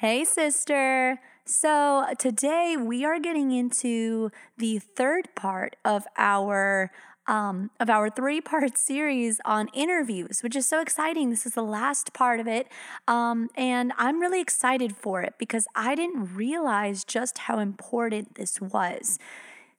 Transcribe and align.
Hey, 0.00 0.24
sister. 0.24 1.18
So, 1.44 2.06
today 2.20 2.76
we 2.78 3.04
are 3.04 3.18
getting 3.18 3.50
into 3.50 4.30
the 4.56 4.78
third 4.78 5.26
part 5.34 5.74
of 5.84 6.06
our 6.16 6.92
um, 7.26 7.72
of 7.80 7.90
our 7.90 8.08
three 8.08 8.40
part 8.40 8.78
series 8.78 9.40
on 9.44 9.66
interviews, 9.74 10.40
which 10.44 10.54
is 10.54 10.66
so 10.68 10.80
exciting. 10.80 11.30
This 11.30 11.46
is 11.46 11.54
the 11.54 11.64
last 11.64 12.12
part 12.12 12.38
of 12.38 12.46
it. 12.46 12.68
Um, 13.08 13.48
and 13.56 13.92
I'm 13.98 14.20
really 14.20 14.40
excited 14.40 14.94
for 14.94 15.20
it 15.22 15.34
because 15.36 15.66
I 15.74 15.96
didn't 15.96 16.32
realize 16.36 17.02
just 17.02 17.38
how 17.38 17.58
important 17.58 18.36
this 18.36 18.60
was. 18.60 19.18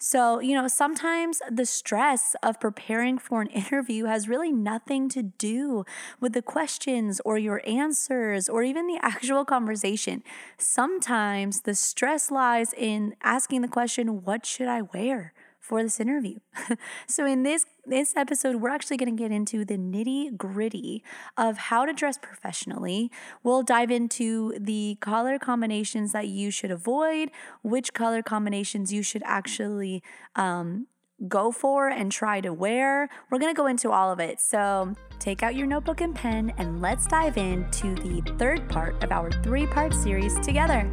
So, 0.01 0.39
you 0.39 0.55
know, 0.55 0.69
sometimes 0.69 1.41
the 1.51 1.65
stress 1.65 2.33
of 2.41 2.57
preparing 2.61 3.17
for 3.17 3.41
an 3.41 3.47
interview 3.49 4.05
has 4.05 4.29
really 4.29 4.51
nothing 4.51 5.09
to 5.09 5.21
do 5.21 5.83
with 6.21 6.31
the 6.31 6.41
questions 6.41 7.19
or 7.25 7.37
your 7.37 7.61
answers 7.67 8.47
or 8.47 8.63
even 8.63 8.87
the 8.87 8.97
actual 9.01 9.43
conversation. 9.43 10.23
Sometimes 10.57 11.61
the 11.61 11.75
stress 11.75 12.31
lies 12.31 12.73
in 12.73 13.13
asking 13.21 13.61
the 13.61 13.67
question, 13.67 14.23
What 14.23 14.45
should 14.45 14.69
I 14.69 14.83
wear? 14.83 15.33
For 15.69 15.83
this 15.83 15.99
interview. 15.99 16.39
so 17.07 17.27
in 17.27 17.43
this 17.43 17.67
this 17.85 18.15
episode, 18.17 18.55
we're 18.57 18.69
actually 18.69 18.97
going 18.97 19.15
to 19.15 19.23
get 19.23 19.31
into 19.31 19.63
the 19.63 19.77
nitty 19.77 20.35
gritty 20.35 21.03
of 21.37 21.57
how 21.57 21.85
to 21.85 21.93
dress 21.93 22.17
professionally. 22.17 23.11
We'll 23.43 23.63
dive 23.63 23.91
into 23.91 24.55
the 24.59 24.97
color 24.99 25.37
combinations 25.39 26.11
that 26.11 26.27
you 26.27 26.49
should 26.51 26.71
avoid, 26.71 27.29
which 27.61 27.93
color 27.93 28.21
combinations 28.23 28.91
you 28.91 29.03
should 29.03 29.23
actually 29.25 30.03
um, 30.35 30.87
go 31.27 31.51
for 31.51 31.87
and 31.87 32.11
try 32.11 32.41
to 32.41 32.51
wear. 32.51 33.09
We're 33.29 33.39
going 33.39 33.53
to 33.53 33.57
go 33.57 33.67
into 33.67 33.91
all 33.91 34.11
of 34.11 34.19
it. 34.19 34.41
So 34.41 34.95
take 35.19 35.43
out 35.43 35.55
your 35.55 35.67
notebook 35.67 36.01
and 36.01 36.15
pen 36.15 36.53
and 36.57 36.81
let's 36.81 37.05
dive 37.05 37.37
into 37.37 37.93
the 37.95 38.21
third 38.37 38.67
part 38.69 39.03
of 39.03 39.11
our 39.11 39.31
three 39.43 39.67
part 39.67 39.93
series 39.93 40.39
together. 40.39 40.89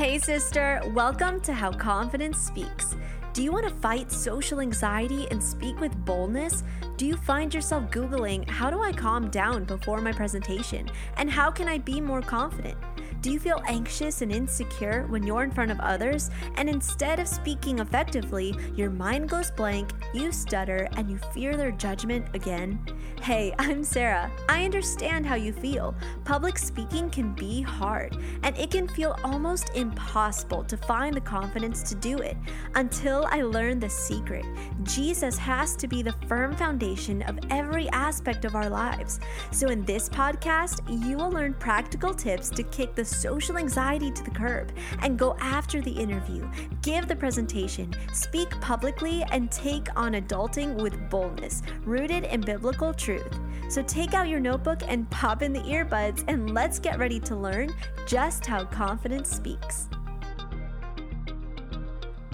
Hey, 0.00 0.18
sister, 0.18 0.80
welcome 0.94 1.42
to 1.42 1.52
How 1.52 1.70
Confidence 1.70 2.38
Speaks. 2.38 2.96
Do 3.34 3.42
you 3.42 3.52
want 3.52 3.68
to 3.68 3.74
fight 3.82 4.10
social 4.10 4.60
anxiety 4.60 5.28
and 5.30 5.44
speak 5.44 5.78
with 5.78 5.94
boldness? 6.06 6.64
Do 6.96 7.04
you 7.04 7.18
find 7.18 7.52
yourself 7.52 7.90
Googling, 7.90 8.48
How 8.48 8.70
do 8.70 8.82
I 8.82 8.92
calm 8.92 9.28
down 9.28 9.64
before 9.64 10.00
my 10.00 10.12
presentation? 10.12 10.90
And 11.18 11.30
how 11.30 11.50
can 11.50 11.68
I 11.68 11.76
be 11.76 12.00
more 12.00 12.22
confident? 12.22 12.78
Do 13.20 13.30
you 13.30 13.38
feel 13.38 13.60
anxious 13.66 14.22
and 14.22 14.32
insecure 14.32 15.04
when 15.10 15.22
you're 15.26 15.42
in 15.42 15.50
front 15.50 15.70
of 15.70 15.78
others? 15.80 16.30
And 16.56 16.70
instead 16.70 17.20
of 17.20 17.28
speaking 17.28 17.80
effectively, 17.80 18.54
your 18.74 18.88
mind 18.88 19.28
goes 19.28 19.50
blank, 19.50 19.90
you 20.14 20.32
stutter, 20.32 20.88
and 20.96 21.10
you 21.10 21.18
fear 21.34 21.54
their 21.54 21.70
judgment 21.70 22.26
again? 22.32 22.80
Hey, 23.20 23.54
I'm 23.58 23.84
Sarah. 23.84 24.30
I 24.48 24.64
understand 24.64 25.26
how 25.26 25.34
you 25.34 25.52
feel. 25.52 25.94
Public 26.24 26.56
speaking 26.56 27.10
can 27.10 27.34
be 27.34 27.60
hard, 27.60 28.16
and 28.42 28.56
it 28.56 28.70
can 28.70 28.88
feel 28.88 29.18
almost 29.22 29.68
impossible 29.74 30.64
to 30.64 30.78
find 30.78 31.14
the 31.14 31.20
confidence 31.20 31.82
to 31.90 31.94
do 31.96 32.16
it 32.18 32.38
until 32.74 33.26
I 33.30 33.42
learned 33.42 33.82
the 33.82 33.90
secret. 33.90 34.46
Jesus 34.84 35.36
has 35.36 35.76
to 35.76 35.86
be 35.86 36.00
the 36.00 36.14
firm 36.26 36.56
foundation 36.56 37.20
of 37.22 37.38
every 37.50 37.90
aspect 37.90 38.46
of 38.46 38.56
our 38.56 38.70
lives. 38.70 39.20
So, 39.50 39.68
in 39.68 39.84
this 39.84 40.08
podcast, 40.08 40.80
you 41.06 41.18
will 41.18 41.30
learn 41.30 41.52
practical 41.52 42.14
tips 42.14 42.48
to 42.50 42.62
kick 42.62 42.94
the 42.94 43.09
social 43.10 43.58
anxiety 43.58 44.10
to 44.10 44.22
the 44.22 44.30
curb 44.30 44.72
and 45.00 45.18
go 45.18 45.36
after 45.40 45.80
the 45.80 45.90
interview, 45.90 46.48
give 46.82 47.08
the 47.08 47.16
presentation, 47.16 47.92
speak 48.12 48.48
publicly, 48.60 49.24
and 49.32 49.50
take 49.50 49.88
on 49.96 50.12
adulting 50.12 50.80
with 50.80 51.10
boldness, 51.10 51.62
rooted 51.84 52.24
in 52.24 52.40
biblical 52.40 52.94
truth. 52.94 53.38
So 53.68 53.82
take 53.82 54.14
out 54.14 54.28
your 54.28 54.40
notebook 54.40 54.80
and 54.88 55.08
pop 55.10 55.42
in 55.42 55.52
the 55.52 55.60
earbuds, 55.60 56.24
and 56.26 56.54
let's 56.54 56.78
get 56.78 56.98
ready 56.98 57.20
to 57.20 57.36
learn 57.36 57.70
just 58.06 58.46
how 58.46 58.64
confidence 58.64 59.30
speaks. 59.30 59.88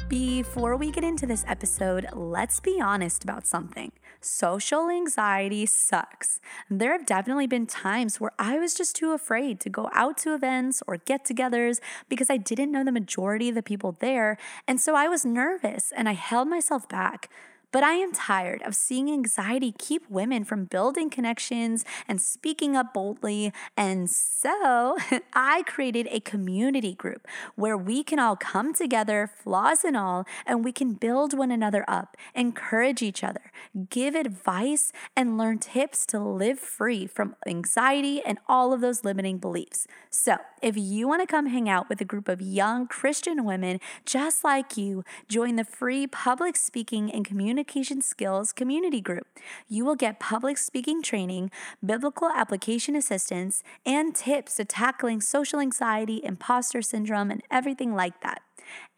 Before 0.08 0.76
we 0.76 0.92
get 0.92 1.02
into 1.02 1.26
this 1.26 1.44
episode, 1.48 2.06
let's 2.12 2.60
be 2.60 2.80
honest 2.80 3.24
about 3.24 3.44
something. 3.44 3.90
Social 4.20 4.88
anxiety 4.88 5.66
sucks. 5.66 6.38
There 6.70 6.92
have 6.92 7.06
definitely 7.06 7.48
been 7.48 7.66
times 7.66 8.20
where 8.20 8.30
I 8.38 8.56
was 8.60 8.72
just 8.74 8.94
too 8.94 9.10
afraid 9.10 9.58
to 9.60 9.68
go 9.68 9.90
out 9.92 10.16
to 10.18 10.32
events 10.32 10.80
or 10.86 10.98
get 10.98 11.24
togethers 11.24 11.80
because 12.08 12.30
I 12.30 12.36
didn't 12.36 12.70
know 12.70 12.84
the 12.84 12.92
majority 12.92 13.48
of 13.48 13.56
the 13.56 13.64
people 13.64 13.96
there. 13.98 14.38
And 14.68 14.80
so 14.80 14.94
I 14.94 15.08
was 15.08 15.24
nervous 15.24 15.92
and 15.96 16.08
I 16.08 16.12
held 16.12 16.46
myself 16.46 16.88
back. 16.88 17.28
But 17.76 17.84
I 17.84 17.96
am 17.96 18.12
tired 18.12 18.62
of 18.62 18.74
seeing 18.74 19.12
anxiety 19.12 19.70
keep 19.70 20.08
women 20.08 20.44
from 20.44 20.64
building 20.64 21.10
connections 21.10 21.84
and 22.08 22.22
speaking 22.22 22.74
up 22.74 22.94
boldly. 22.94 23.52
And 23.76 24.08
so 24.08 24.96
I 25.34 25.62
created 25.66 26.08
a 26.10 26.20
community 26.20 26.94
group 26.94 27.28
where 27.54 27.76
we 27.76 28.02
can 28.02 28.18
all 28.18 28.34
come 28.34 28.72
together, 28.72 29.30
flaws 29.30 29.84
and 29.84 29.94
all, 29.94 30.24
and 30.46 30.64
we 30.64 30.72
can 30.72 30.94
build 30.94 31.36
one 31.36 31.50
another 31.50 31.84
up, 31.86 32.16
encourage 32.34 33.02
each 33.02 33.22
other, 33.22 33.52
give 33.90 34.14
advice, 34.14 34.90
and 35.14 35.36
learn 35.36 35.58
tips 35.58 36.06
to 36.06 36.18
live 36.18 36.58
free 36.58 37.06
from 37.06 37.36
anxiety 37.46 38.22
and 38.24 38.38
all 38.48 38.72
of 38.72 38.80
those 38.80 39.04
limiting 39.04 39.36
beliefs. 39.36 39.86
So 40.08 40.38
if 40.62 40.78
you 40.78 41.06
want 41.06 41.20
to 41.20 41.26
come 41.26 41.44
hang 41.44 41.68
out 41.68 41.90
with 41.90 42.00
a 42.00 42.06
group 42.06 42.26
of 42.26 42.40
young 42.40 42.86
Christian 42.86 43.44
women 43.44 43.80
just 44.06 44.44
like 44.44 44.78
you, 44.78 45.04
join 45.28 45.56
the 45.56 45.64
free 45.64 46.06
public 46.06 46.56
speaking 46.56 47.12
and 47.12 47.22
communication 47.22 47.65
communication 47.66 48.00
skills 48.00 48.52
community 48.52 49.00
group. 49.00 49.26
You 49.68 49.84
will 49.84 49.96
get 49.96 50.20
public 50.20 50.56
speaking 50.58 51.02
training, 51.02 51.50
biblical 51.84 52.28
application 52.28 52.94
assistance, 52.94 53.62
and 53.84 54.14
tips 54.14 54.56
to 54.56 54.64
tackling 54.64 55.20
social 55.20 55.60
anxiety, 55.60 56.20
imposter 56.22 56.82
syndrome, 56.82 57.30
and 57.30 57.42
everything 57.50 57.94
like 57.94 58.20
that. 58.22 58.42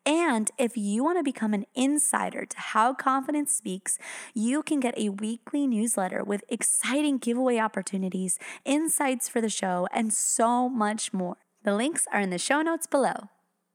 And 0.05 0.51
if 0.59 0.77
you 0.77 1.05
want 1.05 1.19
to 1.19 1.23
become 1.23 1.55
an 1.55 1.67
insider 1.75 2.45
to 2.47 2.59
how 2.59 2.95
confidence 2.95 3.53
speaks, 3.53 3.99
you 4.35 4.63
can 4.63 4.81
get 4.81 4.99
a 4.99 5.11
weekly 5.11 5.67
newsletter 5.67 6.23
with 6.25 6.45
exciting 6.49 7.19
giveaway 7.19 7.59
opportunities, 7.59 8.39
insights 8.65 9.29
for 9.29 9.41
the 9.41 9.51
show, 9.51 9.87
and 9.93 10.13
so 10.13 10.69
much 10.69 11.13
more. 11.13 11.37
The 11.65 11.75
links 11.75 12.07
are 12.13 12.21
in 12.21 12.31
the 12.31 12.39
show 12.39 12.63
notes 12.63 12.87
below. 12.87 13.29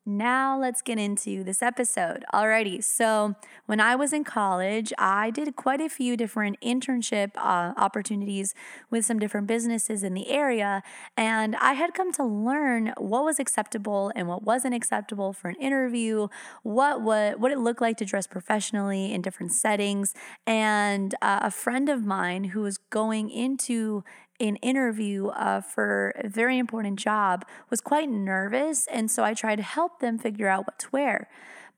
Now 0.05 0.59
let's 0.59 0.81
get 0.81 0.99
into 0.99 1.45
this 1.45 1.61
episode. 1.61 2.25
Alrighty, 2.33 2.83
so 2.83 3.35
when 3.67 3.79
I 3.79 3.95
was 3.95 4.11
in 4.11 4.25
college, 4.25 4.91
I 4.97 5.29
did 5.29 5.55
quite 5.55 5.79
a 5.79 5.87
few 5.87 6.17
different 6.17 6.59
internship 6.61 7.31
uh, 7.37 7.73
opportunities 7.77 8.53
with 8.89 9.05
some 9.05 9.17
different 9.17 9.47
businesses 9.47 10.03
in 10.03 10.13
the 10.13 10.29
area, 10.29 10.83
and 11.15 11.55
I 11.55 11.73
had 11.73 11.93
come 11.93 12.11
to 12.13 12.23
learn 12.25 12.93
what 12.97 13.23
was 13.23 13.39
acceptable 13.39 14.11
and 14.13 14.27
what 14.27 14.43
wasn't 14.43 14.75
acceptable 14.75 15.31
for 15.31 15.47
an 15.47 15.55
interview, 15.55 16.27
what 16.63 17.01
what 17.01 17.39
what 17.39 17.53
it 17.53 17.59
looked 17.59 17.79
like 17.79 17.95
to 17.97 18.05
dress 18.05 18.27
professionally 18.27 19.13
in 19.13 19.21
different 19.21 19.53
settings. 19.53 20.13
And 20.45 21.15
uh, 21.21 21.39
a 21.43 21.51
friend 21.51 21.87
of 21.87 22.05
mine 22.05 22.45
who 22.45 22.59
was 22.59 22.77
going 22.77 23.29
into 23.29 24.03
an 24.47 24.57
interview 24.57 25.27
uh, 25.27 25.61
for 25.61 26.13
a 26.17 26.27
very 26.27 26.57
important 26.57 26.99
job 26.99 27.45
was 27.69 27.81
quite 27.81 28.09
nervous. 28.09 28.87
And 28.87 29.09
so 29.09 29.23
I 29.23 29.33
tried 29.33 29.57
to 29.57 29.63
help 29.63 29.99
them 29.99 30.17
figure 30.17 30.47
out 30.47 30.67
what 30.67 30.79
to 30.79 30.87
wear. 30.91 31.29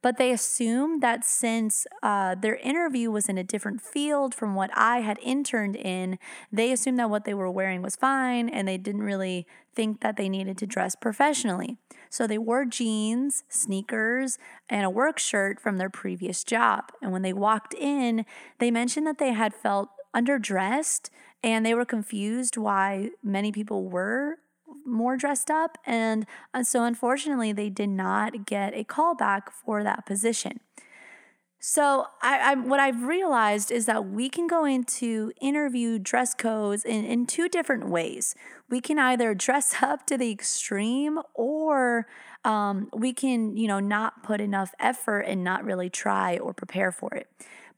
But 0.02 0.18
they 0.18 0.31
assumed 0.31 1.02
that 1.02 1.25
since 1.25 1.88
uh, 2.04 2.36
their 2.36 2.58
interview 2.58 3.09
was 3.09 3.28
in 3.28 3.40
a 3.40 3.44
different 3.44 3.81
field 3.81 4.36
from 4.36 4.54
what 4.54 4.70
I 4.75 5.00
had 5.00 5.18
interned 5.24 5.75
in, 5.75 6.20
they 6.52 6.72
assumed 6.72 7.00
that 7.00 7.09
what 7.09 7.25
they 7.25 7.34
were 7.34 7.50
wearing 7.50 7.81
was 7.81 7.96
fine 7.96 8.48
and 8.48 8.68
they 8.68 8.78
didn't 8.78 9.02
really 9.02 9.48
think 9.74 10.02
that 10.02 10.16
they 10.16 10.30
needed 10.30 10.59
to 10.59 10.68
dress 10.68 10.96
professionally. 10.96 11.78
So 12.09 12.28
they 12.28 12.38
wore 12.38 12.66
jeans, 12.66 13.44
sneakers, 13.50 14.38
and 14.70 14.86
a 14.86 14.92
work 14.92 15.18
shirt 15.18 15.59
from 15.59 15.78
their 15.78 15.90
previous 15.90 16.44
job. 16.44 16.92
And 17.02 17.12
when 17.12 17.24
they 17.24 17.34
walked 17.34 17.74
in, 17.74 18.25
they 18.59 18.70
mentioned 18.70 19.08
that 19.08 19.18
they 19.18 19.34
had 19.34 19.54
felt 19.54 19.90
underdressed 20.16 21.09
and 21.45 21.63
they 21.63 21.75
were 21.75 21.85
confused 21.85 22.57
why 22.57 23.11
many 23.23 23.51
people 23.51 23.88
were 23.88 24.39
more 24.83 25.15
dressed 25.15 25.51
up. 25.51 25.77
And 25.86 26.25
uh, 26.56 26.63
so, 26.63 26.83
unfortunately, 26.83 27.53
they 27.53 27.69
did 27.69 27.89
not 27.89 28.47
get 28.47 28.74
a 28.74 28.83
callback 28.83 29.51
for 29.51 29.83
that 29.83 30.07
position. 30.07 30.59
So, 31.59 32.07
I, 32.24 32.51
I, 32.51 32.56
what 32.56 32.80
I've 32.80 33.03
realized 33.03 33.71
is 33.71 33.86
that 33.86 34.07
we 34.07 34.27
can 34.27 34.47
go 34.47 34.65
into 34.65 35.31
interview 35.39 36.00
dress 36.00 36.33
codes 36.33 36.83
in, 36.83 37.06
in 37.06 37.27
two 37.27 37.48
different 37.48 37.89
ways. 37.89 38.33
We 38.68 38.81
can 38.81 38.98
either 38.98 39.36
dress 39.36 39.75
up 39.83 40.07
to 40.07 40.18
the 40.18 40.31
extreme, 40.31 41.19
or 41.36 42.07
um, 42.45 42.89
we 42.94 43.12
can, 43.12 43.57
you 43.57 43.68
know, 43.68 43.80
not 43.80 44.24
put 44.24 44.39
enough 44.39 44.74
effort 44.80 45.21
and 45.21 45.44
not 45.44 45.65
really 45.65 45.89
try 45.89 46.38
or 46.38 46.53
prepare 46.53 46.92
for 46.92 47.13
it. 47.13 47.27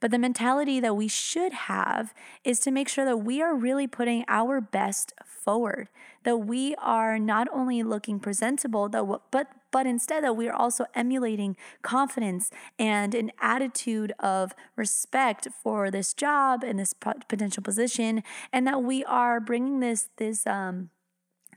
But 0.00 0.12
the 0.12 0.18
mentality 0.18 0.78
that 0.78 0.94
we 0.94 1.08
should 1.08 1.52
have 1.52 2.14
is 2.44 2.60
to 2.60 2.70
make 2.70 2.88
sure 2.88 3.04
that 3.04 3.16
we 3.16 3.42
are 3.42 3.54
really 3.54 3.88
putting 3.88 4.24
our 4.28 4.60
best 4.60 5.12
forward, 5.24 5.88
that 6.22 6.36
we 6.36 6.76
are 6.76 7.18
not 7.18 7.48
only 7.52 7.82
looking 7.82 8.20
presentable, 8.20 8.88
that 8.90 9.04
but 9.30 9.48
but 9.70 9.86
instead 9.86 10.24
that 10.24 10.34
we 10.34 10.48
are 10.48 10.54
also 10.54 10.86
emulating 10.94 11.56
confidence 11.82 12.50
and 12.78 13.14
an 13.14 13.32
attitude 13.40 14.12
of 14.18 14.54
respect 14.76 15.48
for 15.62 15.90
this 15.90 16.14
job 16.14 16.64
and 16.64 16.78
this 16.78 16.94
potential 16.94 17.62
position, 17.62 18.22
and 18.52 18.66
that 18.66 18.82
we 18.82 19.04
are 19.04 19.40
bringing 19.40 19.80
this 19.80 20.10
this 20.16 20.46
um, 20.46 20.90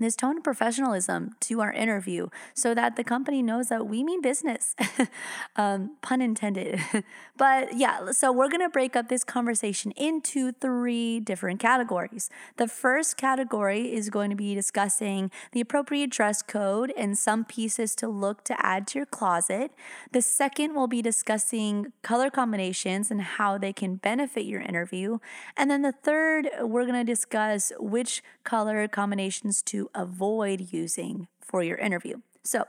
this 0.02 0.16
tone 0.16 0.38
of 0.38 0.44
professionalism 0.44 1.36
to 1.42 1.62
our 1.62 1.72
interview 1.72 2.28
so 2.54 2.74
that 2.74 2.96
the 2.96 3.04
company 3.04 3.42
knows 3.42 3.70
that 3.70 3.88
we 3.88 4.04
mean 4.04 4.22
business. 4.22 4.76
um, 5.56 5.98
pun 6.02 6.22
intended. 6.22 6.80
but 7.38 7.76
yeah, 7.76 8.12
so 8.12 8.32
we're 8.32 8.50
going 8.50 8.62
to 8.62 8.70
break 8.70 8.96
up 8.96 9.10
this 9.10 9.24
conversation 9.24 9.92
into 9.92 10.52
three 10.52 11.20
different 11.20 11.60
categories. 11.60 12.30
The 12.58 12.68
first 12.68 13.18
category 13.18 13.94
is 13.94 14.10
going 14.10 14.30
to 14.30 14.36
be 14.36 14.56
discussing 14.56 15.32
the 15.52 15.62
appropriate 15.62 16.10
dress 16.10 16.42
code 16.42 16.94
and 16.98 17.18
some 17.18 17.46
pieces 17.46 17.96
to 17.96 18.08
look 18.08 18.44
to 18.46 18.66
add 18.66 18.88
to 18.88 19.00
your 19.00 19.06
closet. 19.06 19.72
The 20.12 20.22
second 20.22 20.74
will 20.74 20.88
be 20.88 21.02
discussing 21.02 21.94
color 22.02 22.30
combinations 22.30 23.12
and 23.12 23.22
how 23.22 23.58
they 23.58 23.74
can 23.74 23.96
benefit 23.96 24.46
your 24.46 24.62
interview. 24.62 25.20
And 25.56 25.70
then 25.70 25.82
the 25.82 25.92
third, 25.92 26.50
we're 26.62 26.86
going 26.86 27.06
to 27.06 27.12
discuss 27.12 27.72
which 27.80 28.24
color 28.44 28.88
combinations 28.88 29.62
to 29.64 29.90
avoid 29.96 30.72
using 30.72 31.28
for 31.42 31.64
your 31.64 31.78
interview. 31.78 32.18
So 32.44 32.66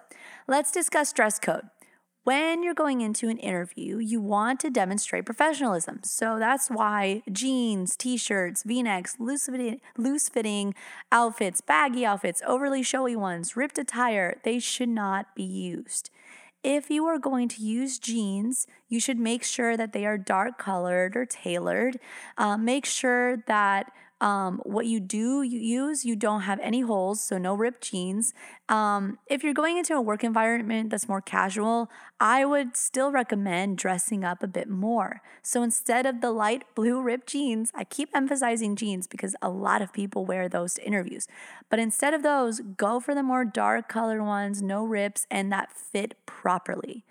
let's 0.47 0.73
discuss 0.73 1.13
dress 1.13 1.39
code. 1.39 1.65
When 2.25 2.63
you're 2.63 2.73
going 2.73 3.01
into 3.01 3.29
an 3.29 3.39
interview, 3.39 3.99
you 3.99 4.21
want 4.21 4.61
to 4.61 4.71
demonstrate 4.71 5.27
professionalism. 5.27 6.03
So 6.05 6.39
that's 6.39 6.69
why 6.69 7.23
jeans, 7.33 7.97
t 7.97 8.17
shirts, 8.17 8.63
v 8.63 8.85
necks, 8.85 9.17
loose 9.19 9.49
fitting, 10.29 10.75
outfits, 11.11 11.61
baggy 11.61 12.07
outfits, 12.07 12.41
overly 12.47 12.85
showy 12.85 13.17
ones, 13.17 13.57
ripped 13.57 13.77
attire, 13.77 14.39
they 14.45 14.61
should 14.61 14.89
not 14.89 15.35
be 15.35 15.43
used. 15.43 16.11
If 16.63 16.91
you 16.91 17.07
are 17.07 17.19
going 17.19 17.49
to 17.49 17.63
use 17.63 17.99
jeans, 17.99 18.69
you 18.89 19.01
should 19.01 19.19
make 19.19 19.43
sure 19.43 19.77
that 19.77 19.93
they 19.93 20.07
are 20.07 20.17
dark 20.17 20.59
colored 20.59 21.17
or 21.17 21.27
tailored. 21.27 21.99
Uh, 22.39 22.57
make 22.57 22.87
sure 22.87 23.39
that 23.49 23.91
um, 24.23 24.61
what 24.63 24.87
you 24.87 25.01
do 25.01 25.43
use, 25.43 26.05
you 26.05 26.15
don't 26.15 26.43
have 26.43 26.61
any 26.61 26.83
holes, 26.83 27.21
so 27.21 27.39
no 27.39 27.55
ripped 27.55 27.91
jeans. 27.91 28.33
Um, 28.69 29.19
if 29.27 29.43
you're 29.43 29.53
going 29.53 29.79
into 29.79 29.95
a 29.95 30.01
work 30.01 30.23
environment 30.23 30.91
that's 30.91 31.09
more 31.09 31.21
casual, 31.21 31.91
I 32.21 32.45
would 32.45 32.77
still 32.77 33.11
recommend 33.11 33.79
dressing 33.79 34.23
up 34.23 34.41
a 34.41 34.47
bit 34.47 34.69
more. 34.69 35.23
So 35.43 35.65
instead 35.65 36.07
of 36.07 36.21
the 36.21 36.31
light 36.31 36.63
blue 36.77 37.03
ripped 37.03 37.27
jeans, 37.27 37.73
I 37.75 37.83
keep 37.83 38.11
emphasizing 38.15 38.77
jeans 38.77 39.09
because 39.09 39.35
a 39.43 39.51
lot 39.51 39.83
of 39.83 39.93
people 39.93 40.25
wear 40.25 40.49
those 40.49 40.75
to 40.75 40.87
interviews. 40.87 41.27
But 41.69 41.81
instead 41.81 42.15
of 42.15 42.23
those, 42.23 42.61
go 42.61 43.01
for 43.01 43.17
the 43.17 43.25
more 43.25 43.45
dark 43.45 43.89
colored 43.89 44.23
ones, 44.23 44.63
no 44.63 44.85
rips, 44.85 45.27
and 45.33 45.51
that 45.51 45.73
fit 45.73 46.15
properly. 46.27 47.05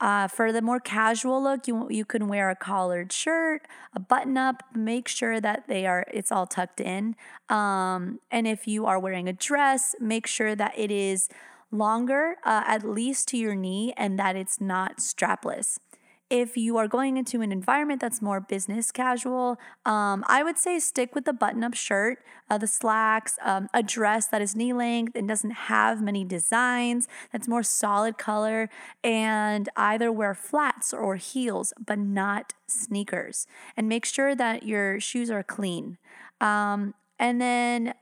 Uh, 0.00 0.28
for 0.28 0.52
the 0.52 0.60
more 0.60 0.80
casual 0.80 1.42
look, 1.42 1.66
you 1.66 1.88
you 1.90 2.04
can 2.04 2.28
wear 2.28 2.50
a 2.50 2.56
collared 2.56 3.12
shirt, 3.12 3.62
a 3.94 4.00
button 4.00 4.36
up. 4.36 4.62
Make 4.74 5.08
sure 5.08 5.40
that 5.40 5.68
they 5.68 5.86
are 5.86 6.04
it's 6.12 6.30
all 6.30 6.46
tucked 6.46 6.80
in. 6.80 7.16
Um, 7.48 8.20
and 8.30 8.46
if 8.46 8.68
you 8.68 8.86
are 8.86 8.98
wearing 8.98 9.28
a 9.28 9.32
dress, 9.32 9.94
make 10.00 10.26
sure 10.26 10.54
that 10.54 10.74
it 10.76 10.90
is 10.90 11.28
longer, 11.70 12.36
uh, 12.44 12.62
at 12.66 12.84
least 12.84 13.28
to 13.28 13.36
your 13.36 13.54
knee, 13.54 13.92
and 13.96 14.18
that 14.18 14.36
it's 14.36 14.60
not 14.60 14.98
strapless. 14.98 15.78
If 16.28 16.56
you 16.56 16.76
are 16.76 16.88
going 16.88 17.16
into 17.16 17.40
an 17.40 17.52
environment 17.52 18.00
that's 18.00 18.20
more 18.20 18.40
business 18.40 18.90
casual, 18.90 19.58
um, 19.84 20.24
I 20.26 20.42
would 20.42 20.58
say 20.58 20.80
stick 20.80 21.14
with 21.14 21.24
the 21.24 21.32
button 21.32 21.62
up 21.62 21.74
shirt, 21.74 22.18
uh, 22.50 22.58
the 22.58 22.66
slacks, 22.66 23.38
um, 23.44 23.68
a 23.72 23.80
dress 23.80 24.26
that 24.28 24.42
is 24.42 24.56
knee 24.56 24.72
length 24.72 25.14
and 25.14 25.28
doesn't 25.28 25.52
have 25.52 26.02
many 26.02 26.24
designs, 26.24 27.06
that's 27.30 27.46
more 27.46 27.62
solid 27.62 28.18
color, 28.18 28.68
and 29.04 29.68
either 29.76 30.10
wear 30.10 30.34
flats 30.34 30.92
or 30.92 31.14
heels, 31.14 31.72
but 31.84 31.98
not 31.98 32.54
sneakers. 32.66 33.46
And 33.76 33.88
make 33.88 34.04
sure 34.04 34.34
that 34.34 34.64
your 34.64 34.98
shoes 34.98 35.30
are 35.30 35.44
clean. 35.44 35.96
Um, 36.40 36.94
and 37.20 37.40
then 37.40 37.94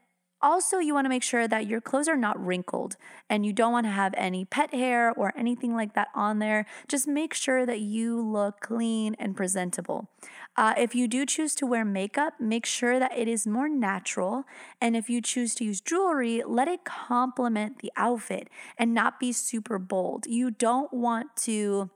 also, 0.44 0.78
you 0.78 0.92
want 0.92 1.06
to 1.06 1.08
make 1.08 1.22
sure 1.22 1.48
that 1.48 1.66
your 1.66 1.80
clothes 1.80 2.06
are 2.06 2.18
not 2.18 2.38
wrinkled 2.38 2.96
and 3.30 3.46
you 3.46 3.52
don't 3.52 3.72
want 3.72 3.86
to 3.86 3.90
have 3.90 4.12
any 4.16 4.44
pet 4.44 4.74
hair 4.74 5.10
or 5.12 5.32
anything 5.36 5.74
like 5.74 5.94
that 5.94 6.08
on 6.14 6.38
there. 6.38 6.66
Just 6.86 7.08
make 7.08 7.32
sure 7.32 7.64
that 7.64 7.80
you 7.80 8.20
look 8.20 8.60
clean 8.60 9.16
and 9.18 9.34
presentable. 9.34 10.10
Uh, 10.56 10.74
if 10.76 10.94
you 10.94 11.08
do 11.08 11.24
choose 11.24 11.54
to 11.54 11.66
wear 11.66 11.84
makeup, 11.84 12.34
make 12.38 12.66
sure 12.66 12.98
that 12.98 13.16
it 13.16 13.26
is 13.26 13.46
more 13.46 13.68
natural. 13.68 14.44
And 14.82 14.94
if 14.94 15.08
you 15.08 15.22
choose 15.22 15.54
to 15.56 15.64
use 15.64 15.80
jewelry, 15.80 16.42
let 16.46 16.68
it 16.68 16.84
complement 16.84 17.78
the 17.78 17.90
outfit 17.96 18.48
and 18.76 18.92
not 18.92 19.18
be 19.18 19.32
super 19.32 19.78
bold. 19.78 20.26
You 20.26 20.50
don't 20.50 20.92
want 20.92 21.36
to 21.38 21.90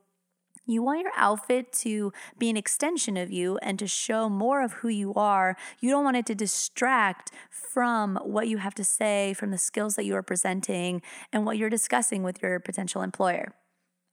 you 0.69 0.83
want 0.83 1.01
your 1.01 1.13
outfit 1.17 1.73
to 1.73 2.13
be 2.39 2.51
an 2.51 2.57
extension 2.57 3.17
of 3.17 3.33
you 3.33 3.59
and 3.63 3.79
to 3.79 3.87
show 3.87 4.29
more 4.29 4.63
of 4.63 4.75
who 4.75 4.89
you 4.89 5.15
are. 5.15 5.57
You 5.81 5.91
don't 5.91 6.05
want 6.05 6.19
it 6.19 6.27
to 6.27 6.35
distract 6.35 7.33
from 7.51 8.17
what 8.23 8.49
you 8.49 8.59
have 8.59 8.75
to 8.75 8.85
say, 8.85 9.35
from 9.35 9.51
the 9.51 9.59
skills 9.59 9.97
that 9.97 10.05
you 10.05 10.15
are 10.15 10.23
presenting, 10.23 11.03
and 11.33 11.47
what 11.47 11.57
you're 11.57 11.71
discussing 11.71 12.23
with 12.23 12.43
your 12.43 12.61
potential 12.61 13.03
employer. 13.03 13.55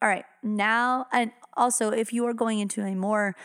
All 0.06 0.12
right, 0.12 0.26
now, 0.44 1.08
and 1.12 1.32
also 1.58 1.90
if 1.90 2.14
you 2.14 2.28
are 2.28 2.34
going 2.36 2.60
into 2.60 2.86
a 2.86 2.94
more 2.94 3.36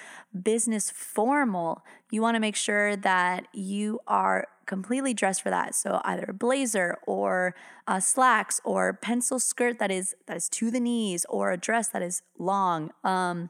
business 0.42 0.90
formal, 0.90 1.82
you 2.10 2.20
want 2.20 2.34
to 2.34 2.38
make 2.38 2.54
sure 2.54 2.96
that 2.96 3.46
you 3.54 3.98
are 4.06 4.46
completely 4.66 5.14
dressed 5.14 5.40
for 5.40 5.48
that. 5.48 5.74
So 5.74 6.02
either 6.04 6.26
a 6.28 6.34
blazer 6.34 6.98
or 7.06 7.54
uh, 7.86 7.98
slacks 7.98 8.60
or 8.62 8.92
pencil 8.92 9.38
skirt 9.38 9.78
that 9.78 9.90
is 9.90 10.14
that 10.26 10.36
is 10.36 10.50
to 10.50 10.70
the 10.70 10.80
knees 10.80 11.24
or 11.30 11.50
a 11.50 11.56
dress 11.56 11.88
that 11.88 12.02
is 12.02 12.20
long. 12.38 12.90
Um, 13.04 13.48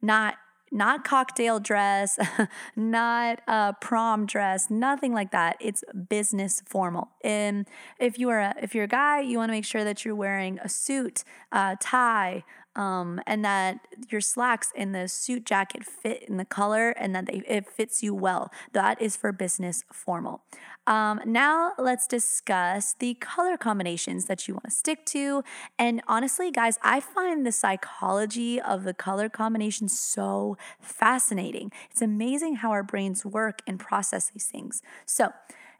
not 0.00 0.36
not 0.70 1.04
cocktail 1.04 1.60
dress, 1.60 2.18
not 2.76 3.40
a 3.46 3.74
prom 3.80 4.26
dress, 4.26 4.70
nothing 4.70 5.12
like 5.12 5.30
that. 5.30 5.56
It's 5.60 5.84
business 6.08 6.62
formal. 6.66 7.08
And 7.22 7.66
if 7.98 8.18
you 8.18 8.28
are 8.30 8.40
a, 8.40 8.54
if 8.60 8.74
you're 8.74 8.84
a 8.84 8.88
guy, 8.88 9.20
you 9.20 9.38
want 9.38 9.48
to 9.50 9.52
make 9.52 9.64
sure 9.64 9.84
that 9.84 10.04
you're 10.04 10.14
wearing 10.14 10.58
a 10.62 10.68
suit, 10.68 11.24
uh, 11.52 11.76
tie, 11.80 12.44
um, 12.76 13.20
and 13.26 13.44
that 13.44 13.80
your 14.10 14.20
slacks 14.20 14.70
and 14.76 14.94
the 14.94 15.08
suit 15.08 15.44
jacket 15.46 15.84
fit 15.84 16.22
in 16.28 16.36
the 16.36 16.44
color 16.44 16.90
and 16.90 17.14
that 17.14 17.26
they, 17.26 17.42
it 17.46 17.66
fits 17.66 18.02
you 18.02 18.14
well. 18.14 18.52
That 18.72 19.00
is 19.00 19.16
for 19.16 19.32
business 19.32 19.82
formal. 19.90 20.42
Um, 20.86 21.20
now 21.26 21.72
let's 21.78 22.06
discuss 22.06 22.94
the 22.94 23.14
color 23.14 23.56
combinations 23.56 24.26
that 24.26 24.46
you 24.46 24.54
want 24.54 24.66
to 24.66 24.70
stick 24.70 25.04
to. 25.06 25.42
And 25.78 26.00
honestly, 26.06 26.50
guys, 26.52 26.78
I 26.82 27.00
find 27.00 27.44
the 27.44 27.52
psychology 27.52 28.60
of 28.60 28.84
the 28.84 28.94
color 28.94 29.28
combination 29.28 29.88
so 29.88 30.56
fascinating. 30.80 31.72
It's 31.90 32.02
amazing 32.02 32.56
how 32.56 32.70
our 32.70 32.84
brains 32.84 33.24
work 33.26 33.62
and 33.66 33.80
process 33.80 34.30
these 34.30 34.46
things. 34.46 34.80
So, 35.04 35.32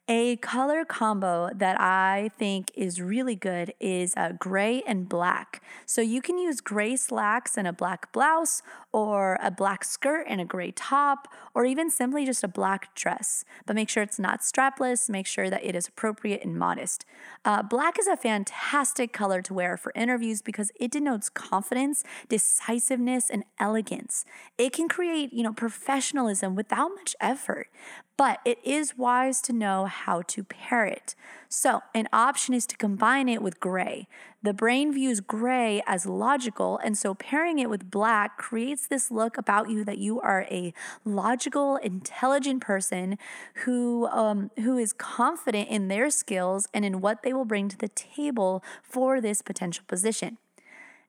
a 0.09 0.37
color 0.37 0.85
combo 0.85 1.51
that 1.53 1.81
I 1.81 2.31
think 2.39 2.71
is 2.77 3.01
really 3.01 3.35
good 3.35 3.75
is 3.81 4.15
uh, 4.17 4.33
gray 4.39 4.83
and 4.87 5.09
black. 5.09 5.63
So 5.85 6.01
you 6.01 6.23
can 6.23 6.39
use 6.39 6.61
gray 6.61 6.95
slacks 6.95 7.57
and 7.57 7.67
a 7.67 7.73
black 7.73 8.13
blouse, 8.13 8.63
or 8.93 9.37
a 9.43 9.51
black 9.51 9.85
skirt 9.85 10.25
and 10.29 10.41
a 10.41 10.45
gray 10.45 10.71
top, 10.71 11.29
or 11.55 11.65
even 11.65 11.91
simply 11.91 12.25
just 12.25 12.45
a 12.45 12.49
black 12.49 12.95
dress. 12.95 13.45
But 13.67 13.75
make 13.75 13.89
sure 13.89 14.03
it's 14.03 14.19
not 14.19 14.41
strapless, 14.41 15.11
make 15.11 15.27
sure 15.27 15.51
that 15.51 15.65
it 15.65 15.75
is 15.75 15.89
appropriate 15.89 16.45
and 16.45 16.57
modest. 16.57 17.05
Uh, 17.45 17.63
black 17.63 17.99
is 17.99 18.07
a 18.07 18.17
fantastic 18.17 19.13
color 19.13 19.43
to 19.43 19.53
wear 19.53 19.77
for 19.77 19.93
interviews 19.97 20.41
because 20.41 20.71
it 20.79 20.93
denotes 20.93 21.29
confidence, 21.29 22.05
decisiveness, 22.29 23.29
and 23.29 23.45
elegance. 23.59 24.25
It 24.57 24.73
can 24.73 24.89
create, 24.89 25.33
you 25.33 25.43
know, 25.43 25.53
professionalism 25.53 26.55
without 26.55 26.93
much 26.95 27.17
effort 27.21 27.69
but 28.17 28.41
it 28.45 28.59
is 28.65 28.97
wise 28.97 29.41
to 29.43 29.53
know 29.53 29.85
how 29.85 30.23
to 30.23 30.43
pair 30.43 30.87
it. 30.87 31.15
So, 31.49 31.83
an 31.95 32.09
option 32.13 32.55
is 32.55 32.67
to 32.67 32.77
combine 32.77 33.29
it 33.29 33.43
with 33.43 33.61
gray. 33.61 34.09
The 34.43 34.55
brain 34.55 34.93
views 34.93 35.21
gray 35.21 35.83
as 35.87 36.07
logical, 36.07 36.79
and 36.79 36.97
so 36.97 37.15
pairing 37.15 37.59
it 37.59 37.71
with 37.71 37.91
black 37.91 38.39
creates 38.39 38.87
this 38.87 39.11
look 39.11 39.37
about 39.37 39.71
you 39.71 39.85
that 39.85 39.99
you 39.99 40.21
are 40.21 40.47
a 40.51 40.73
logical, 41.05 41.77
intelligent 41.77 42.63
person 42.63 43.19
who 43.65 44.07
um, 44.09 44.51
who 44.57 44.79
is 44.79 44.93
confident 44.93 45.69
in 45.69 45.89
their 45.89 46.11
skills 46.11 46.69
and 46.73 46.85
in 46.85 47.01
what 47.01 47.23
they 47.23 47.33
will 47.33 47.45
bring 47.45 47.69
to 47.69 47.79
the 47.79 47.89
table 47.89 48.63
for 48.83 49.21
this 49.21 49.43
potential 49.43 49.85
position. 49.87 50.39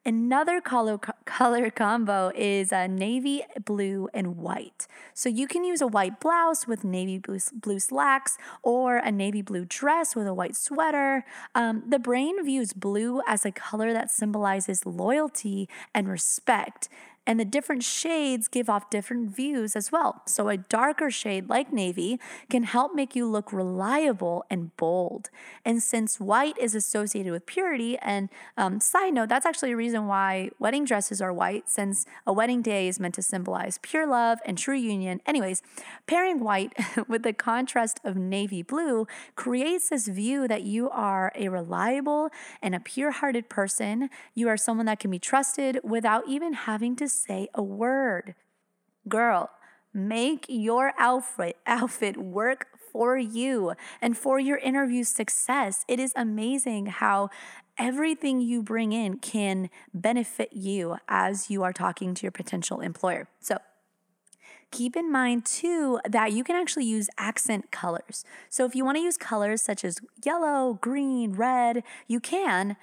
Another 0.07 0.61
color, 0.61 0.97
color 1.25 1.69
combo 1.69 2.31
is 2.33 2.71
a 2.71 2.87
navy 2.87 3.43
blue 3.65 4.07
and 4.13 4.37
white. 4.37 4.87
So 5.13 5.27
you 5.27 5.47
can 5.47 5.65
use 5.65 5.81
a 5.81 5.87
white 5.87 6.21
blouse 6.21 6.65
with 6.65 6.85
navy 6.85 7.17
blue, 7.17 7.39
blue 7.51 7.79
slacks 7.81 8.37
or 8.63 8.99
a 8.99 9.11
navy 9.11 9.41
blue 9.41 9.65
dress 9.65 10.15
with 10.15 10.25
a 10.25 10.33
white 10.33 10.55
sweater. 10.55 11.25
Um, 11.53 11.83
the 11.85 11.99
brain 11.99 12.41
views 12.45 12.71
blue 12.71 13.21
as 13.27 13.45
a 13.45 13.51
color 13.51 13.91
that 13.91 14.09
symbolizes 14.09 14.85
loyalty 14.85 15.67
and 15.93 16.07
respect. 16.07 16.87
And 17.27 17.37
the 17.37 17.45
different 17.45 17.83
shades 17.83 18.47
give 18.47 18.69
off 18.69 18.89
different 18.89 19.35
views 19.35 19.75
as 19.75 19.91
well. 19.91 20.21
So 20.25 20.47
a 20.47 20.55
darker 20.55 21.11
shade 21.11 21.49
like 21.49 21.73
navy 21.73 22.21
can 22.49 22.63
help 22.63 22.95
make 22.95 23.17
you 23.17 23.27
look 23.29 23.51
reliable 23.51 24.45
and 24.49 24.75
bold. 24.77 25.29
And 25.65 25.83
since 25.83 26.21
white 26.21 26.57
is 26.57 26.73
associated 26.73 27.33
with 27.33 27.45
purity, 27.45 27.97
and 27.97 28.29
um, 28.55 28.79
side 28.79 29.13
note, 29.13 29.27
that's 29.27 29.45
actually 29.45 29.73
a 29.73 29.75
reason 29.75 30.07
why 30.07 30.51
wedding 30.57 30.85
dresses 30.85 31.21
are 31.21 31.33
white, 31.33 31.69
since 31.69 32.05
a 32.25 32.31
wedding 32.31 32.61
day 32.61 32.87
is 32.87 32.97
meant 32.97 33.15
to 33.15 33.21
symbolize 33.21 33.77
pure 33.81 34.07
love 34.07 34.39
and 34.45 34.57
true 34.57 34.77
union. 34.77 35.19
Anyways, 35.25 35.61
pairing 36.05 36.39
white 36.39 36.71
with 37.09 37.23
the 37.23 37.33
contrast 37.33 37.99
of 38.05 38.15
navy 38.15 38.61
blue 38.61 39.05
creates 39.35 39.89
this 39.89 40.07
view 40.07 40.47
that 40.47 40.63
you 40.63 40.89
are 40.91 41.33
a 41.35 41.49
reliable 41.49 42.29
and 42.61 42.73
a 42.73 42.79
pure 42.79 43.11
hearted 43.11 43.49
person. 43.49 44.09
You 44.33 44.47
are 44.47 44.55
someone 44.55 44.85
that 44.85 45.01
can 45.01 45.11
be 45.11 45.19
trusted 45.19 45.81
without 45.83 46.23
even 46.29 46.53
having 46.53 46.95
to 46.95 47.09
say 47.17 47.47
a 47.53 47.63
word. 47.63 48.35
Girl, 49.07 49.49
make 49.93 50.45
your 50.47 50.93
outfit 50.97 51.57
outfit 51.67 52.17
work 52.17 52.67
for 52.91 53.17
you 53.17 53.73
and 54.01 54.17
for 54.17 54.39
your 54.39 54.57
interview 54.57 55.03
success. 55.03 55.83
It 55.87 55.99
is 55.99 56.13
amazing 56.15 56.87
how 56.87 57.29
everything 57.77 58.41
you 58.41 58.63
bring 58.63 58.91
in 58.91 59.17
can 59.17 59.69
benefit 59.93 60.49
you 60.53 60.97
as 61.07 61.49
you 61.49 61.63
are 61.63 61.73
talking 61.73 62.13
to 62.15 62.23
your 62.23 62.31
potential 62.31 62.79
employer. 62.79 63.27
So, 63.39 63.57
keep 64.71 64.95
in 64.95 65.11
mind 65.11 65.45
too 65.45 65.99
that 66.09 66.33
you 66.33 66.43
can 66.43 66.55
actually 66.55 66.85
use 66.85 67.09
accent 67.17 67.71
colors. 67.71 68.25
So, 68.49 68.65
if 68.65 68.75
you 68.75 68.83
want 68.83 68.97
to 68.97 69.03
use 69.03 69.17
colors 69.17 69.61
such 69.61 69.85
as 69.85 69.99
yellow, 70.25 70.79
green, 70.81 71.33
red, 71.33 71.83
you 72.07 72.19
can, 72.19 72.77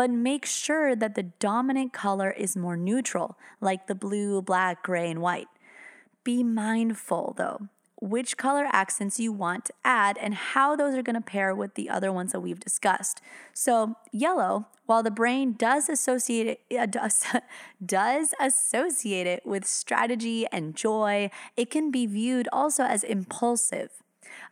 but 0.00 0.08
make 0.10 0.46
sure 0.46 0.96
that 0.96 1.14
the 1.14 1.24
dominant 1.24 1.92
color 1.92 2.30
is 2.30 2.56
more 2.56 2.74
neutral, 2.74 3.36
like 3.60 3.86
the 3.86 3.94
blue, 3.94 4.40
black, 4.40 4.82
gray, 4.82 5.10
and 5.10 5.20
white. 5.20 5.48
Be 6.24 6.42
mindful 6.42 7.34
though 7.36 7.68
which 8.00 8.38
color 8.38 8.66
accents 8.72 9.20
you 9.20 9.30
want 9.30 9.66
to 9.66 9.74
add 9.84 10.16
and 10.16 10.34
how 10.34 10.74
those 10.74 10.94
are 10.94 11.02
going 11.02 11.16
to 11.16 11.20
pair 11.20 11.54
with 11.54 11.74
the 11.74 11.90
other 11.90 12.10
ones 12.10 12.32
that 12.32 12.40
we've 12.40 12.58
discussed. 12.58 13.20
So, 13.52 13.94
yellow, 14.10 14.68
while 14.86 15.02
the 15.02 15.10
brain 15.10 15.52
does 15.52 15.86
associate 15.90 16.60
it, 16.70 16.90
does, 16.90 17.26
does 17.84 18.32
associate 18.40 19.26
it 19.26 19.44
with 19.44 19.66
strategy 19.66 20.46
and 20.50 20.74
joy, 20.74 21.30
it 21.58 21.70
can 21.70 21.90
be 21.90 22.06
viewed 22.06 22.48
also 22.54 22.84
as 22.84 23.04
impulsive. 23.04 23.90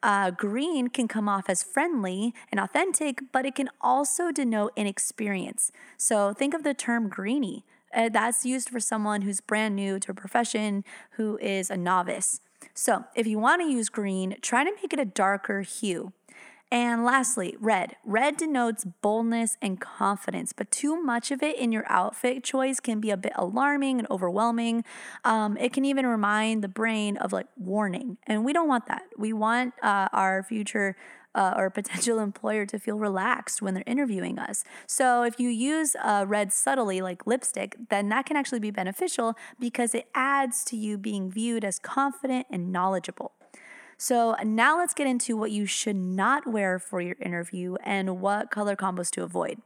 Uh, 0.02 0.30
green 0.30 0.88
can 0.88 1.08
come 1.08 1.28
off 1.28 1.48
as 1.48 1.62
friendly 1.62 2.34
and 2.50 2.60
authentic, 2.60 3.20
but 3.32 3.46
it 3.46 3.54
can 3.54 3.68
also 3.80 4.30
denote 4.30 4.72
inexperience. 4.76 5.72
So 5.96 6.32
think 6.32 6.54
of 6.54 6.62
the 6.62 6.74
term 6.74 7.08
greenie. 7.08 7.64
Uh, 7.94 8.08
that's 8.08 8.44
used 8.44 8.68
for 8.68 8.80
someone 8.80 9.22
who's 9.22 9.40
brand 9.40 9.74
new 9.74 9.98
to 10.00 10.10
a 10.12 10.14
profession, 10.14 10.84
who 11.12 11.38
is 11.38 11.70
a 11.70 11.76
novice. 11.76 12.40
So 12.74 13.04
if 13.14 13.26
you 13.26 13.38
want 13.38 13.62
to 13.62 13.68
use 13.68 13.88
green, 13.88 14.36
try 14.42 14.64
to 14.64 14.70
make 14.82 14.92
it 14.92 15.00
a 15.00 15.04
darker 15.04 15.62
hue. 15.62 16.12
And 16.70 17.02
lastly, 17.02 17.56
red. 17.58 17.96
Red 18.04 18.36
denotes 18.36 18.84
boldness 18.84 19.56
and 19.62 19.80
confidence, 19.80 20.52
but 20.52 20.70
too 20.70 21.02
much 21.02 21.30
of 21.30 21.42
it 21.42 21.56
in 21.56 21.72
your 21.72 21.84
outfit 21.90 22.44
choice 22.44 22.78
can 22.78 23.00
be 23.00 23.10
a 23.10 23.16
bit 23.16 23.32
alarming 23.36 23.98
and 23.98 24.06
overwhelming. 24.10 24.84
Um, 25.24 25.56
it 25.56 25.72
can 25.72 25.86
even 25.86 26.06
remind 26.06 26.62
the 26.62 26.68
brain 26.68 27.16
of 27.16 27.32
like 27.32 27.46
warning, 27.56 28.18
and 28.26 28.44
we 28.44 28.52
don't 28.52 28.68
want 28.68 28.86
that. 28.86 29.04
We 29.16 29.32
want 29.32 29.74
uh, 29.82 30.08
our 30.12 30.42
future 30.42 30.94
uh, 31.34 31.54
or 31.56 31.70
potential 31.78 32.18
employer 32.18 32.66
to 32.66 32.78
feel 32.78 32.98
relaxed 32.98 33.62
when 33.62 33.72
they're 33.72 33.84
interviewing 33.86 34.38
us. 34.38 34.62
So 34.86 35.22
if 35.22 35.40
you 35.40 35.48
use 35.48 35.96
uh, 36.02 36.26
red 36.28 36.52
subtly, 36.52 37.00
like 37.00 37.26
lipstick, 37.26 37.76
then 37.88 38.10
that 38.10 38.26
can 38.26 38.36
actually 38.36 38.60
be 38.60 38.70
beneficial 38.70 39.36
because 39.58 39.94
it 39.94 40.08
adds 40.14 40.64
to 40.64 40.76
you 40.76 40.98
being 40.98 41.30
viewed 41.30 41.64
as 41.64 41.78
confident 41.78 42.46
and 42.50 42.70
knowledgeable. 42.72 43.32
So 44.00 44.36
now 44.44 44.78
let's 44.78 44.94
get 44.94 45.08
into 45.08 45.36
what 45.36 45.50
you 45.50 45.66
should 45.66 45.96
not 45.96 46.46
wear 46.46 46.78
for 46.78 47.00
your 47.00 47.16
interview 47.20 47.74
and 47.82 48.20
what 48.20 48.48
color 48.48 48.76
combos 48.76 49.10
to 49.10 49.24
avoid. 49.24 49.60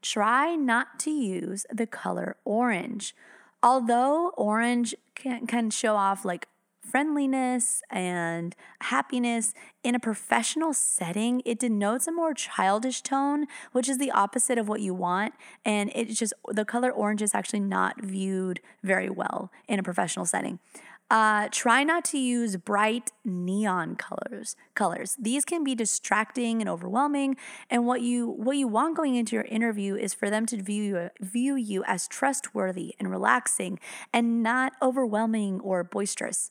Try 0.00 0.54
not 0.54 1.00
to 1.00 1.10
use 1.10 1.66
the 1.72 1.88
color 1.88 2.36
orange. 2.44 3.16
Although 3.64 4.28
orange 4.36 4.94
can, 5.16 5.48
can 5.48 5.70
show 5.70 5.96
off 5.96 6.24
like 6.24 6.46
friendliness 6.80 7.82
and 7.90 8.54
happiness 8.80 9.54
in 9.82 9.96
a 9.96 9.98
professional 9.98 10.72
setting, 10.72 11.42
it 11.44 11.58
denotes 11.58 12.06
a 12.06 12.12
more 12.12 12.32
childish 12.32 13.02
tone, 13.02 13.46
which 13.72 13.88
is 13.88 13.98
the 13.98 14.12
opposite 14.12 14.56
of 14.56 14.68
what 14.68 14.80
you 14.80 14.94
want. 14.94 15.34
And 15.64 15.90
it's 15.96 16.16
just 16.16 16.32
the 16.46 16.64
color 16.64 16.92
orange 16.92 17.22
is 17.22 17.34
actually 17.34 17.60
not 17.60 18.00
viewed 18.00 18.60
very 18.84 19.10
well 19.10 19.50
in 19.66 19.80
a 19.80 19.82
professional 19.82 20.26
setting. 20.26 20.60
Uh, 21.08 21.48
try 21.52 21.84
not 21.84 22.04
to 22.04 22.18
use 22.18 22.56
bright 22.56 23.12
neon 23.24 23.94
colors. 23.94 24.56
Colors. 24.74 25.16
These 25.20 25.44
can 25.44 25.62
be 25.62 25.74
distracting 25.74 26.60
and 26.60 26.68
overwhelming. 26.68 27.36
And 27.70 27.86
what 27.86 28.02
you 28.02 28.26
what 28.28 28.56
you 28.56 28.66
want 28.66 28.96
going 28.96 29.14
into 29.14 29.36
your 29.36 29.44
interview 29.44 29.94
is 29.94 30.14
for 30.14 30.30
them 30.30 30.46
to 30.46 30.60
view 30.60 30.82
you, 30.82 31.10
view 31.20 31.54
you 31.54 31.84
as 31.86 32.08
trustworthy 32.08 32.94
and 32.98 33.10
relaxing, 33.10 33.78
and 34.12 34.42
not 34.42 34.72
overwhelming 34.82 35.60
or 35.60 35.84
boisterous. 35.84 36.50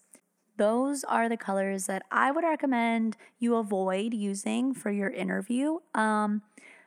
Those 0.58 1.04
are 1.04 1.28
the 1.28 1.36
colors 1.36 1.88
that 1.88 2.04
I 2.10 2.32
would 2.32 2.46
recommend 2.46 3.18
you 3.40 3.56
avoid 3.56 4.14
using 4.14 4.74
for 4.74 4.90
your 4.90 5.10
interview. 5.10 5.80
Um, 5.94 6.44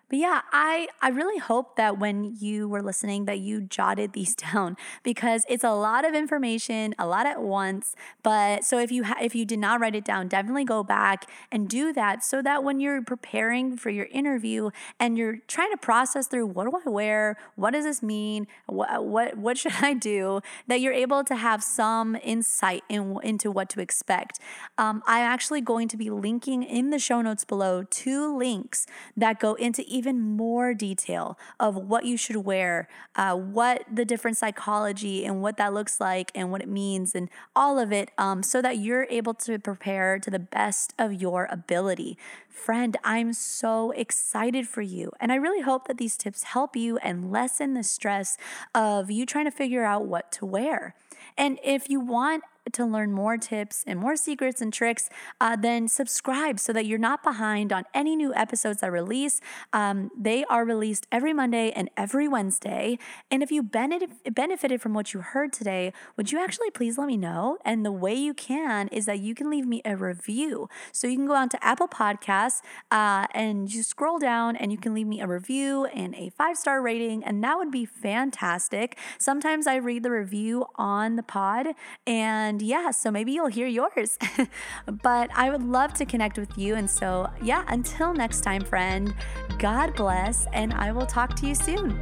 but 0.09 0.19
yeah, 0.19 0.43
I 0.53 0.89
I 1.03 1.09
really 1.11 1.39
hope 1.39 1.77
that 1.77 1.99
when 1.99 2.37
you 2.39 2.69
were 2.69 2.83
listening 2.83 3.27
that 3.27 3.41
you 3.41 3.61
jotted 3.61 4.13
these 4.13 4.35
down 4.53 4.77
because 5.03 5.45
it's 5.49 5.65
a 5.65 5.73
lot 5.73 6.05
of 6.05 6.15
information, 6.15 6.95
a 6.99 7.07
lot 7.07 7.27
at 7.27 7.43
once. 7.43 7.95
But 8.23 8.65
so 8.65 8.79
if 8.79 8.91
you 8.91 9.05
ha- 9.05 9.19
if 9.21 9.35
you 9.35 9.45
did 9.45 9.59
not 9.59 9.81
write 9.81 9.95
it 9.95 10.05
down, 10.05 10.29
definitely 10.29 10.65
go 10.65 10.83
back 10.83 11.27
and 11.53 11.69
do 11.69 11.93
that 11.93 12.25
so 12.25 12.41
that 12.43 12.65
when 12.65 12.81
you're 12.81 13.03
preparing 13.03 13.77
for 13.77 13.91
your 13.91 14.07
interview 14.07 14.71
and 14.99 15.19
you're 15.19 15.39
trying 15.47 15.71
to 15.71 15.77
process 15.77 16.27
through 16.27 16.47
what 16.47 16.65
do 16.65 16.81
I 16.87 16.89
wear, 16.89 17.37
what 17.57 17.73
does 17.73 17.85
this 17.85 18.03
mean, 18.03 18.47
what 18.67 19.05
what 19.05 19.37
what 19.37 19.59
should 19.63 19.73
I 19.81 19.95
do, 19.95 20.41
that 20.67 20.81
you're 20.81 20.93
able 20.93 21.25
to 21.25 21.37
have 21.37 21.63
some 21.63 22.17
insight 22.23 22.83
in, 22.89 23.19
into 23.23 23.51
what 23.51 23.69
to 23.71 23.81
expect. 23.81 24.39
Um, 24.79 25.03
I'm 25.07 25.25
actually 25.25 25.61
going 25.61 25.89
to 25.89 25.97
be 25.97 26.09
linking 26.11 26.63
in 26.63 26.91
the 26.91 26.99
show 26.99 27.21
notes 27.21 27.45
below 27.45 27.83
two 27.83 28.37
links 28.37 28.87
that 29.17 29.39
go 29.39 29.55
into 29.55 29.83
even 29.99 30.21
more 30.21 30.73
detail 30.73 31.37
of 31.59 31.77
what 31.77 32.05
you 32.05 32.17
should 32.17 32.37
wear, 32.37 32.89
uh, 33.17 33.35
what 33.35 33.85
the 33.93 34.05
different 34.05 34.37
psychology 34.37 35.25
and 35.25 35.43
what 35.43 35.57
that 35.57 35.75
looks 35.75 36.01
like 36.01 36.31
and 36.35 36.51
what 36.51 36.63
it 36.63 36.69
means, 36.69 37.15
and 37.15 37.29
all 37.55 37.79
of 37.79 37.93
it, 37.93 38.11
um, 38.17 38.43
so 38.43 38.63
that 38.63 38.79
you're 38.79 39.07
able 39.11 39.35
to 39.35 39.59
prepare 39.59 40.19
to 40.19 40.31
the 40.31 40.39
best 40.39 40.95
of 40.99 41.13
your 41.13 41.49
ability. 41.51 42.17
Friend, 42.49 42.97
I'm 43.05 43.33
so 43.33 43.91
excited 43.93 44.67
for 44.69 44.83
you. 44.83 45.13
And 45.21 45.31
I 45.31 45.37
really 45.37 45.63
hope 45.63 45.87
that 45.89 45.99
these 45.99 46.17
tips 46.17 46.43
help 46.45 46.77
you 46.77 46.97
and 46.99 47.31
lessen 47.31 47.75
the 47.75 47.85
stress 47.85 48.37
of 48.75 49.11
you 49.11 49.27
trying 49.27 49.45
to 49.45 49.51
figure 49.51 49.85
out 49.85 50.07
what 50.07 50.33
to 50.33 50.47
wear. 50.47 50.95
And 51.37 51.59
if 51.63 51.89
you 51.89 52.01
want 52.01 52.43
to 52.75 52.85
learn 52.85 53.13
more 53.13 53.37
tips 53.37 53.85
and 53.87 53.99
more 53.99 54.17
secrets 54.17 54.61
and 54.61 54.73
tricks, 54.73 55.09
uh, 55.41 55.57
then 55.57 55.89
subscribe 55.89 56.61
so 56.61 56.73
that 56.73 56.87
you're 56.87 56.99
not 56.99 57.23
behind 57.23 57.73
on 57.73 57.85
any 57.95 58.17
new 58.17 58.35
episodes 58.35 58.83
I 58.83 58.87
release. 58.87 59.41
Um, 59.73 60.11
they 60.19 60.45
are 60.47 60.65
released 60.65 61.07
every 61.11 61.33
Monday 61.33 61.71
and 61.73 61.91
every 61.97 62.29
Wednesday. 62.29 62.99
And 63.31 63.43
if 63.43 63.51
you 63.51 63.63
benefited 63.63 64.81
from 64.81 64.95
what 64.95 65.15
you 65.15 65.21
heard 65.21 65.53
today, 65.53 65.93
would 66.17 66.33
you 66.33 66.39
actually 66.43 66.71
please 66.71 66.99
let 66.99 67.07
me 67.07 67.17
know? 67.17 67.59
And 67.65 67.85
the 67.85 67.93
way 67.93 68.15
you 68.15 68.35
can 68.35 68.89
is 68.89 69.07
that 69.07 69.21
you 69.21 69.35
can 69.35 69.51
leave 69.51 69.67
me 69.67 69.83
a 69.85 69.97
review. 69.97 70.69
So 70.93 71.07
you 71.07 71.17
can 71.17 71.27
go 71.27 71.35
on 71.35 71.49
to 71.51 71.65
Apple 71.65 71.89
Podcasts 71.89 72.61
uh, 72.91 73.27
and 73.33 73.73
you 73.73 73.83
scroll 73.83 74.19
down 74.19 74.57
and 74.57 74.73
you 74.73 74.79
can 74.79 74.95
leave 74.95 75.07
me 75.07 75.21
a 75.21 75.27
review 75.27 75.87
and 75.87 76.15
a 76.15 76.31
five 76.31 76.57
star 76.57 76.81
rating, 76.81 77.25
and 77.25 77.43
that 77.45 77.57
would 77.59 77.71
be 77.71 77.85
fantastic. 77.85 78.99
Sometimes 79.19 79.67
I 79.67 79.77
read 79.77 80.03
the 80.03 80.11
review 80.11 80.67
on 80.77 81.17
the 81.17 81.23
pod 81.23 81.69
and 82.07 82.58
and 82.59 82.67
yeah, 82.67 82.91
so 82.91 83.13
maybe 83.13 83.31
you'll 83.31 83.47
hear 83.47 83.69
yours. 83.69 84.19
but 85.03 85.31
I 85.33 85.49
would 85.49 85.63
love 85.63 85.93
to 85.95 86.05
connect 86.05 86.37
with 86.37 86.59
you. 86.59 86.75
And 86.75 86.91
so, 86.91 87.31
yeah, 87.41 87.65
until 87.69 88.13
next 88.13 88.41
time, 88.41 88.63
friend, 88.63 89.15
God 89.61 89.95
bless, 89.95 90.47
and 90.53 90.75
I 90.75 90.91
will 90.91 91.07
talk 91.07 91.37
to 91.37 91.47
you 91.47 91.55
soon. 91.55 91.97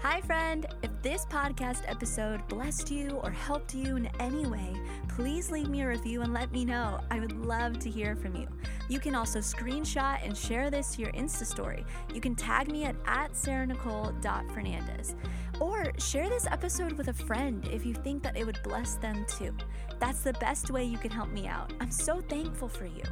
Hi, 0.00 0.22
friend. 0.22 0.64
If 0.82 0.90
this 1.02 1.26
podcast 1.26 1.82
episode 1.86 2.48
blessed 2.48 2.90
you 2.90 3.20
or 3.22 3.30
helped 3.30 3.74
you 3.74 3.96
in 3.96 4.08
any 4.18 4.46
way, 4.46 4.72
please 5.16 5.50
leave 5.50 5.68
me 5.68 5.82
a 5.82 5.88
review 5.88 6.22
and 6.22 6.32
let 6.32 6.50
me 6.52 6.64
know. 6.64 7.00
I 7.10 7.20
would 7.20 7.32
love 7.32 7.78
to 7.80 7.90
hear 7.90 8.16
from 8.16 8.34
you. 8.34 8.48
You 8.88 8.98
can 8.98 9.14
also 9.14 9.40
screenshot 9.40 10.24
and 10.24 10.36
share 10.36 10.70
this 10.70 10.94
to 10.94 11.02
your 11.02 11.12
Insta 11.12 11.44
story. 11.44 11.84
You 12.14 12.20
can 12.20 12.34
tag 12.34 12.70
me 12.70 12.84
at, 12.84 12.96
at 13.06 13.32
sarahnicole.fernandez. 13.32 15.14
Or 15.60 15.92
share 15.98 16.28
this 16.28 16.46
episode 16.46 16.92
with 16.92 17.08
a 17.08 17.12
friend 17.12 17.68
if 17.70 17.84
you 17.84 17.94
think 17.94 18.22
that 18.22 18.36
it 18.36 18.46
would 18.46 18.58
bless 18.62 18.94
them 18.94 19.24
too. 19.28 19.54
That's 20.00 20.22
the 20.22 20.32
best 20.34 20.70
way 20.70 20.84
you 20.84 20.98
can 20.98 21.10
help 21.10 21.30
me 21.30 21.46
out. 21.46 21.72
I'm 21.80 21.90
so 21.90 22.20
thankful 22.20 22.68
for 22.68 22.86
you. 22.86 23.02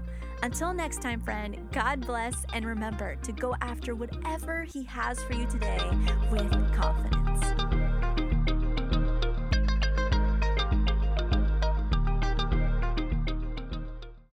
Until 0.43 0.73
next 0.73 1.03
time, 1.03 1.21
friend, 1.21 1.69
God 1.71 2.07
bless, 2.07 2.47
and 2.55 2.65
remember 2.65 3.17
to 3.17 3.33
go 3.33 3.55
after 3.61 3.95
whatever 3.95 4.65
He 4.65 4.85
has 4.85 5.23
for 5.25 5.35
you 5.35 5.47
today 5.47 5.91
with 6.31 6.51
confidence. 6.75 7.80